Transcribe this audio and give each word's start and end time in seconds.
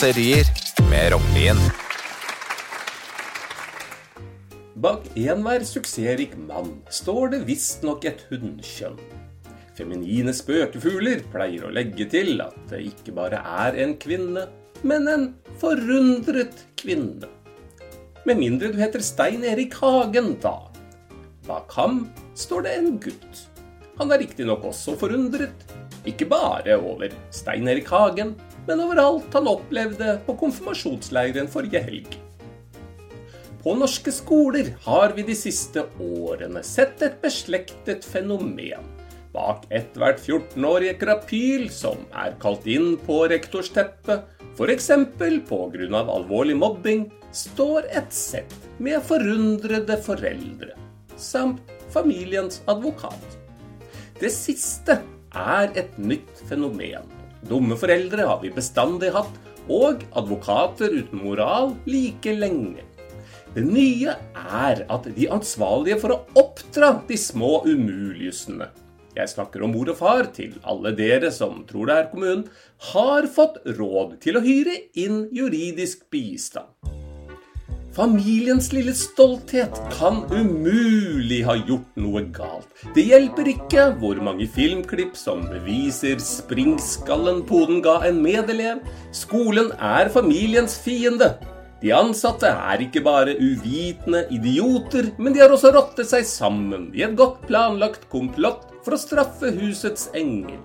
raserier 0.00 0.46
med 0.90 1.12
Rognlien. 1.12 1.58
Bak 4.80 5.02
enhver 5.12 5.60
suksessrik 5.68 6.32
mann 6.48 6.70
står 6.88 7.34
det 7.34 7.40
visstnok 7.44 8.06
et 8.08 8.22
hunnkjønn. 8.30 8.96
Feminine 9.76 10.32
spøkefugler 10.32 11.20
pleier 11.34 11.66
å 11.68 11.74
legge 11.76 12.06
til 12.14 12.40
at 12.40 12.56
det 12.72 12.80
ikke 12.86 13.12
bare 13.18 13.42
er 13.66 13.76
en 13.84 13.92
kvinne, 14.00 14.46
men 14.80 15.10
en 15.12 15.26
forundret 15.60 16.64
kvinne. 16.80 17.28
Med 18.24 18.40
mindre 18.40 18.72
du 18.72 18.80
heter 18.80 19.04
Stein 19.04 19.44
Erik 19.44 19.76
Hagen, 19.82 20.38
da. 20.40 20.56
Bak 21.44 21.76
ham 21.76 22.06
står 22.32 22.64
det 22.64 22.78
en 22.78 22.94
gutt. 23.04 23.44
Han 24.00 24.16
er 24.16 24.24
riktignok 24.24 24.64
også 24.72 24.96
forundret, 24.96 25.68
ikke 26.08 26.24
bare 26.24 26.80
over 26.80 27.12
Stein 27.36 27.68
Erik 27.68 27.92
Hagen, 27.92 28.32
men 28.70 28.80
over 28.84 29.00
alt 29.02 29.34
han 29.34 29.48
opplevde 29.50 30.12
på 30.26 30.36
konfirmasjonsleiren 30.38 31.48
forrige 31.50 31.80
helg. 31.82 32.12
På 33.64 33.74
norske 33.74 34.12
skoler 34.14 34.70
har 34.84 35.10
vi 35.16 35.24
de 35.26 35.34
siste 35.34 35.82
årene 35.98 36.62
sett 36.64 37.02
et 37.02 37.16
beslektet 37.20 38.06
fenomen. 38.06 38.86
Bak 39.34 39.66
ethvert 39.74 40.22
14-årige 40.22 40.94
krapyl 41.02 41.66
som 41.74 42.06
er 42.14 42.38
kalt 42.42 42.64
inn 42.70 42.94
på 43.06 43.24
rektors 43.30 43.72
teppe, 43.74 44.20
f.eks. 44.54 44.88
pga. 45.18 46.00
alvorlig 46.06 46.56
mobbing, 46.62 47.08
står 47.34 47.90
et 47.90 48.14
sett 48.14 48.54
med 48.78 49.02
forundrede 49.06 49.98
foreldre, 50.06 50.76
samt 51.18 51.74
familiens 51.90 52.62
advokat. 52.70 53.38
Det 54.22 54.30
siste 54.30 55.02
er 55.34 55.72
et 55.74 55.98
nytt 55.98 56.46
fenomen. 56.46 57.19
Dumme 57.48 57.78
foreldre 57.80 58.26
har 58.28 58.42
vi 58.42 58.52
bestandig 58.54 59.12
hatt, 59.14 59.32
og 59.70 60.02
advokater 60.18 60.92
uten 60.92 61.22
moral 61.22 61.74
like 61.86 62.32
lenge. 62.34 62.84
Det 63.54 63.64
nye 63.66 64.14
er 64.34 64.84
at 64.90 65.08
de 65.16 65.30
ansvarlige 65.30 65.98
for 66.02 66.14
å 66.14 66.20
oppdra 66.38 66.94
de 67.08 67.18
små 67.18 67.60
umuligsene 67.66 68.70
jeg 69.16 69.32
snakker 69.32 69.64
om 69.66 69.74
mor 69.74 69.90
og 69.90 69.98
far 69.98 70.28
til 70.36 70.54
alle 70.70 70.92
dere 70.96 71.32
som 71.34 71.64
tror 71.68 71.90
det 71.90 71.96
er 71.98 72.08
kommunen, 72.12 72.46
har 72.92 73.26
fått 73.34 73.58
råd 73.78 74.16
til 74.22 74.38
å 74.38 74.44
hyre 74.44 74.76
inn 74.94 75.24
juridisk 75.34 76.06
bistand. 76.14 76.70
Familiens 77.90 78.68
lille 78.70 78.92
stolthet 78.94 79.74
kan 79.96 80.20
umulig 80.30 81.40
ha 81.42 81.56
gjort 81.58 81.96
noe 81.98 82.22
galt. 82.30 82.68
Det 82.94 83.02
hjelper 83.08 83.50
ikke 83.50 83.86
hvor 83.98 84.20
mange 84.22 84.46
filmklipp 84.54 85.18
som 85.18 85.42
beviser 85.50 86.22
springskallen 86.22 87.42
poden 87.48 87.82
ga 87.82 87.96
en 88.06 88.22
medelev. 88.22 88.78
Skolen 89.10 89.72
er 89.74 90.12
familiens 90.14 90.78
fiende. 90.78 91.32
De 91.82 91.90
ansatte 91.96 92.46
er 92.46 92.86
ikke 92.86 93.02
bare 93.02 93.34
uvitende 93.40 94.22
idioter, 94.30 95.10
men 95.18 95.34
de 95.34 95.42
har 95.42 95.50
også 95.50 95.74
rottet 95.74 96.12
seg 96.12 96.28
sammen 96.28 96.92
i 96.94 97.02
et 97.02 97.18
godt 97.18 97.42
planlagt 97.50 98.06
komplott 98.12 98.68
for 98.84 98.94
å 98.94 99.02
straffe 99.02 99.50
husets 99.56 100.12
engel. 100.14 100.60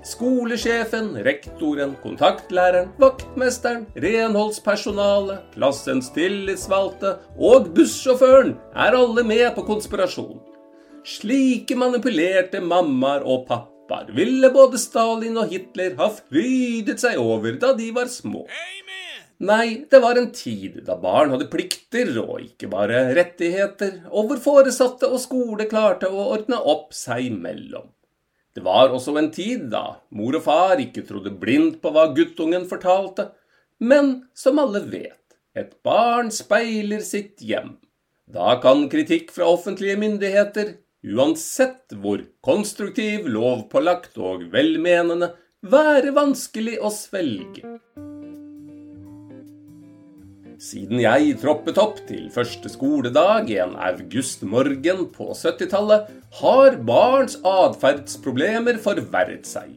Skolesjefen, 0.00 1.10
rektoren, 1.24 1.90
kontaktlæreren, 2.02 2.88
vaktmesteren, 2.96 3.82
renholdspersonalet, 4.00 5.42
klassens 5.52 6.08
tillitsvalgte 6.14 7.18
og 7.36 7.68
bussjåføren 7.76 8.54
er 8.72 8.96
alle 8.96 9.24
med 9.28 9.44
på 9.58 9.66
konspirasjon. 9.68 10.40
Slike 11.04 11.76
manipulerte 11.76 12.62
mammaer 12.64 13.28
og 13.28 13.44
pappaer 13.50 14.08
ville 14.16 14.48
både 14.54 14.80
Stalin 14.80 15.36
og 15.40 15.52
Hitler 15.52 15.92
ha 16.00 16.08
frydet 16.16 17.04
seg 17.04 17.20
over 17.20 17.60
da 17.60 17.74
de 17.76 17.92
var 17.92 18.08
små. 18.08 18.46
Nei, 19.40 19.84
det 19.88 20.00
var 20.00 20.16
en 20.20 20.32
tid 20.36 20.82
da 20.88 20.96
barn 21.00 21.32
hadde 21.32 21.48
plikter 21.52 22.08
og 22.24 22.40
ikke 22.40 22.72
bare 22.72 23.06
rettigheter, 23.16 24.02
og 24.08 24.32
hvor 24.32 24.44
foresatte 24.48 25.08
og 25.08 25.20
skole 25.20 25.68
klarte 25.68 26.08
å 26.08 26.28
ordne 26.38 26.60
opp 26.60 26.92
seg 26.96 27.28
imellom. 27.28 27.88
Det 28.54 28.64
var 28.66 28.90
også 28.90 29.14
en 29.18 29.30
tid 29.34 29.68
da 29.70 30.00
mor 30.16 30.34
og 30.38 30.44
far 30.46 30.80
ikke 30.82 31.04
trodde 31.06 31.32
blindt 31.42 31.78
på 31.82 31.92
hva 31.94 32.08
guttungen 32.16 32.66
fortalte, 32.70 33.28
men 33.78 34.26
som 34.34 34.58
alle 34.60 34.82
vet, 34.90 35.36
et 35.54 35.76
barn 35.86 36.32
speiler 36.34 37.04
sitt 37.06 37.40
hjem. 37.40 37.76
Da 38.30 38.56
kan 38.62 38.88
kritikk 38.90 39.30
fra 39.34 39.48
offentlige 39.50 39.98
myndigheter, 39.98 40.74
uansett 41.02 41.94
hvor 42.02 42.22
konstruktiv, 42.44 43.26
lovpålagt 43.30 44.18
og 44.18 44.44
velmenende, 44.52 45.32
være 45.62 46.12
vanskelig 46.16 46.78
å 46.82 46.90
svelge. 46.94 47.78
Siden 50.60 50.98
jeg 51.00 51.38
troppet 51.40 51.78
opp 51.80 52.02
til 52.04 52.26
første 52.34 52.68
skoledag 52.68 53.48
en 53.62 53.78
augustmorgen 53.80 55.06
på 55.14 55.30
70-tallet, 55.32 56.10
har 56.36 56.76
barns 56.84 57.38
atferdsproblemer 57.48 58.76
forverret 58.84 59.48
seg. 59.48 59.72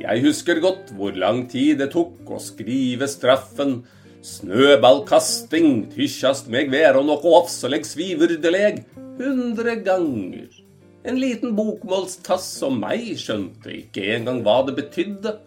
Jeg 0.00 0.20
husker 0.26 0.60
godt 0.60 0.92
hvor 0.98 1.16
lang 1.16 1.46
tid 1.48 1.80
det 1.80 1.88
tok 1.94 2.28
å 2.28 2.40
skrive 2.40 3.08
straffen. 3.08 3.78
Snøballkasting, 4.20 5.86
tyskjast 5.94 6.52
meg 6.52 6.68
være 6.68 7.00
noe 7.00 7.36
offsoleg 7.40 7.88
svivurdeleg, 7.88 8.84
hundre 9.16 9.78
ganger. 9.88 10.52
En 11.08 11.16
liten 11.16 11.56
bokmålstass 11.56 12.44
som 12.60 12.76
meg 12.82 13.14
skjønte 13.16 13.72
ikke 13.72 14.04
engang 14.18 14.44
hva 14.44 14.60
det 14.68 14.76
betydde. 14.82 15.38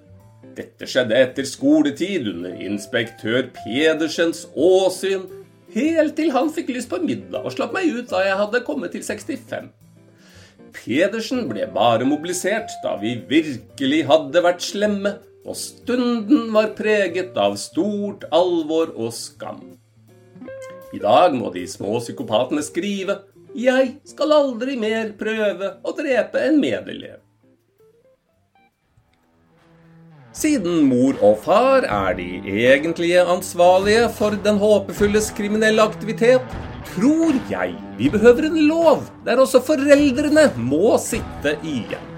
Dette 0.53 0.85
skjedde 0.89 1.17
etter 1.17 1.47
skoletid, 1.49 2.27
under 2.29 2.53
inspektør 2.61 3.47
Pedersens 3.55 4.45
åsyn, 4.53 5.25
helt 5.73 6.15
til 6.17 6.29
han 6.35 6.51
fikk 6.53 6.69
lyst 6.75 6.91
på 6.91 6.99
middag 7.01 7.41
og 7.41 7.55
slapp 7.55 7.73
meg 7.73 7.89
ut 7.89 8.11
da 8.11 8.21
jeg 8.21 8.37
hadde 8.37 8.61
kommet 8.67 8.93
til 8.93 9.05
65. 9.05 9.71
Pedersen 10.73 11.47
ble 11.49 11.65
bare 11.73 12.05
mobilisert 12.05 12.71
da 12.83 12.95
vi 13.01 13.15
virkelig 13.29 14.03
hadde 14.09 14.43
vært 14.45 14.65
slemme, 14.65 15.17
og 15.43 15.57
stunden 15.59 16.53
var 16.55 16.71
preget 16.77 17.35
av 17.37 17.57
stort 17.59 18.23
alvor 18.31 18.93
og 18.95 19.11
skam. 19.13 19.61
I 20.93 21.01
dag 21.01 21.33
må 21.35 21.49
de 21.53 21.65
små 21.67 21.97
psykopatene 21.99 22.61
skrive 22.63 23.23
'Jeg 23.53 23.97
skal 24.05 24.31
aldri 24.33 24.75
mer 24.77 25.11
prøve 25.17 25.75
å 25.83 25.91
drepe 25.97 26.41
en 26.41 26.61
medelev'. 26.61 27.21
Siden 30.33 30.87
mor 30.89 31.19
og 31.21 31.43
far 31.43 31.85
er 31.85 32.15
de 32.17 32.25
egentlige 32.49 33.21
ansvarlige 33.21 34.07
for 34.17 34.33
den 34.45 34.57
håpefulles 34.57 35.27
kriminelle 35.37 35.83
aktivitet, 35.85 36.41
tror 36.95 37.37
jeg 37.51 37.75
vi 37.99 38.09
behøver 38.09 38.47
en 38.49 38.57
lov 38.65 39.05
der 39.27 39.43
også 39.43 39.61
foreldrene 39.61 40.47
må 40.57 40.97
sitte 40.97 41.53
igjen. 41.61 42.09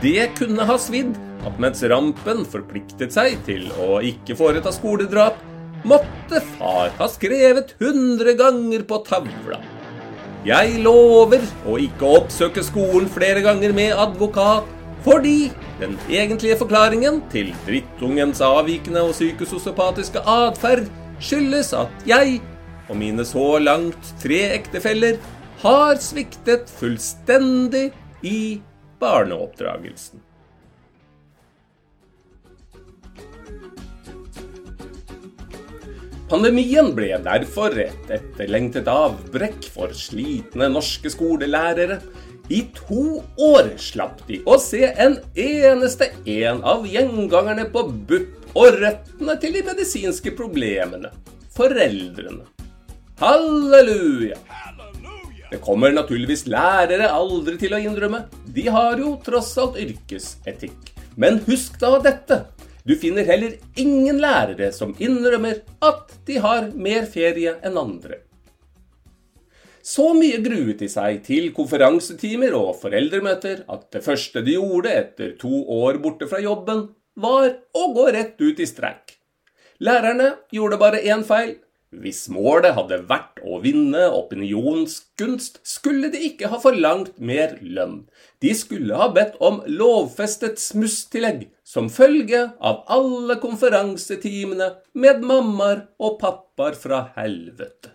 Det 0.00 0.30
kunne 0.40 0.64
ha 0.64 0.78
svidd 0.80 1.12
at 1.44 1.60
mens 1.60 1.84
Rampen 1.92 2.40
forpliktet 2.48 3.12
seg 3.12 3.36
til 3.44 3.68
å 3.84 4.00
ikke 4.00 4.38
foreta 4.38 4.72
skoledrap, 4.72 5.36
måtte 5.84 6.40
far 6.56 6.88
ha 6.96 7.08
skrevet 7.10 7.76
hundre 7.82 8.32
ganger 8.38 8.88
på 8.88 9.04
tavla. 9.04 9.60
Jeg 10.48 10.80
lover 10.82 11.44
å 11.68 11.76
ikke 11.78 12.16
oppsøke 12.16 12.64
skolen 12.64 13.12
flere 13.12 13.44
ganger 13.44 13.76
med 13.76 13.92
advokat 13.92 14.78
fordi 15.02 15.50
den 15.80 15.96
egentlige 16.10 16.56
forklaringen 16.60 17.20
til 17.32 17.50
drittungens 17.66 18.40
avvikende 18.44 19.02
og 19.02 19.14
psykososiopatiske 19.16 20.22
atferd 20.28 20.86
skyldes 21.22 21.72
at 21.74 22.06
jeg 22.06 22.40
og 22.88 22.98
mine 22.98 23.24
så 23.26 23.56
langt 23.62 24.12
tre 24.22 24.42
ektefeller 24.56 25.18
har 25.62 25.98
sviktet 26.02 26.70
fullstendig 26.70 27.88
i 28.26 28.60
barneoppdragelsen. 29.02 30.22
Pandemien 36.32 36.94
ble 36.96 37.10
derfor 37.20 37.74
et 37.76 38.12
etterlengtet 38.14 38.86
avbrekk 38.88 39.66
for 39.74 39.92
slitne 39.92 40.70
norske 40.72 41.10
skolelærere 41.12 41.98
i 42.52 42.62
to 42.76 43.22
år 43.40 43.72
slapp 43.80 44.20
de 44.28 44.42
å 44.44 44.58
se 44.60 44.84
en 45.00 45.16
eneste 45.38 46.10
en 46.28 46.60
av 46.68 46.84
gjengangerne 46.88 47.64
på 47.72 47.86
BUP 48.08 48.52
og 48.52 48.78
røttene 48.82 49.36
til 49.40 49.56
de 49.56 49.62
medisinske 49.70 50.34
problemene 50.36 51.12
foreldrene. 51.56 52.44
Halleluja! 53.20 54.36
Det 55.52 55.60
kommer 55.60 55.92
naturligvis 55.92 56.46
lærere 56.48 57.10
aldri 57.12 57.58
til 57.60 57.74
å 57.76 57.80
innrømme. 57.80 58.22
De 58.56 58.64
har 58.72 59.00
jo 59.00 59.18
tross 59.24 59.52
alt 59.60 59.76
yrkesetikk. 59.80 60.92
Men 61.20 61.42
husk 61.44 61.76
da 61.80 61.98
dette. 62.00 62.38
Du 62.88 62.94
finner 62.98 63.28
heller 63.28 63.58
ingen 63.78 64.18
lærere 64.22 64.72
som 64.74 64.94
innrømmer 64.98 65.60
at 65.84 66.16
de 66.26 66.40
har 66.42 66.70
mer 66.72 67.04
ferie 67.04 67.52
enn 67.62 67.76
andre. 67.78 68.22
Så 69.82 70.12
mye 70.14 70.38
gruet 70.44 70.78
de 70.78 70.86
seg 70.90 71.24
til 71.26 71.48
konferansetimer 71.56 72.54
og 72.54 72.76
foreldremøter 72.78 73.64
at 73.72 73.88
det 73.94 74.04
første 74.06 74.44
de 74.46 74.54
gjorde 74.54 74.92
etter 74.94 75.32
to 75.40 75.64
år 75.74 75.98
borte 76.04 76.28
fra 76.30 76.38
jobben, 76.42 76.86
var 77.18 77.50
å 77.74 77.88
gå 77.96 78.06
rett 78.14 78.38
ut 78.40 78.62
i 78.62 78.68
streik. 78.68 79.18
Lærerne 79.82 80.36
gjorde 80.54 80.78
bare 80.78 81.02
én 81.02 81.26
feil. 81.26 81.56
Hvis 81.92 82.22
målet 82.32 82.72
hadde 82.72 83.02
vært 83.10 83.42
å 83.44 83.58
vinne 83.60 84.06
opinionsgunst, 84.16 85.58
skulle 85.66 86.08
de 86.14 86.22
ikke 86.30 86.48
ha 86.48 86.60
forlangt 86.62 87.18
mer 87.20 87.58
lønn. 87.60 88.06
De 88.40 88.54
skulle 88.56 88.96
ha 88.96 89.10
bedt 89.12 89.34
om 89.44 89.60
lovfestet 89.66 90.62
smusstillegg 90.62 91.50
som 91.68 91.90
følge 91.92 92.46
av 92.64 92.86
alle 92.96 93.36
konferansetimene 93.42 94.70
med 94.94 95.26
mammaer 95.26 95.84
og 96.00 96.16
pappaer 96.22 96.78
fra 96.80 97.08
helvete. 97.18 97.92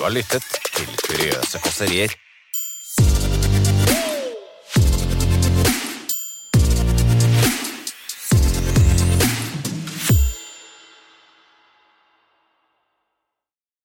Du 0.00 0.04
har 0.06 0.14
lyttet 0.16 0.46
til 0.72 0.92
Kuriøse 1.04 1.58
kåserier 1.60 2.12